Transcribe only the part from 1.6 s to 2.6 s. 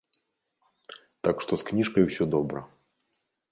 з кніжкай усё добра.